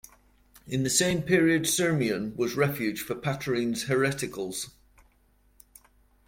In 0.65 0.81
the 0.81 0.89
same 0.89 1.21
period 1.21 1.65
Sirmione 1.65 2.35
was 2.35 2.55
refuge 2.55 3.01
for 3.01 3.13
Patarines 3.13 3.85
hereticals. 3.85 4.71